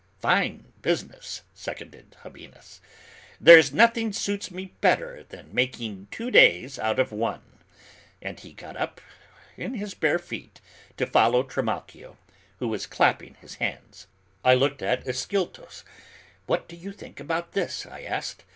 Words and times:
"Fine 0.19 0.65
business," 0.81 1.43
seconded 1.53 2.15
Habinnas, 2.23 2.81
"there's 3.39 3.71
nothing 3.71 4.11
suits 4.11 4.49
me 4.49 4.73
better 4.81 5.25
than 5.29 5.53
making 5.53 6.07
two 6.09 6.31
days 6.31 6.79
out 6.79 6.97
of 6.97 7.11
one," 7.11 7.59
and 8.19 8.39
he 8.39 8.51
got 8.53 8.75
up 8.77 8.99
in 9.57 9.75
his 9.75 9.93
bare 9.93 10.17
feet 10.17 10.59
to 10.97 11.05
follow 11.05 11.43
Trimalchio, 11.43 12.17
who 12.57 12.67
was 12.67 12.87
clapping 12.87 13.35
his 13.35 13.57
hands. 13.61 14.07
I 14.43 14.55
looked 14.55 14.81
at 14.81 15.05
Ascyltos. 15.05 15.83
"What 16.47 16.67
do 16.67 16.75
you 16.75 16.93
think 16.93 17.19
about 17.19 17.51
this?" 17.51 17.85
I 17.85 18.01
asked. 18.01 18.43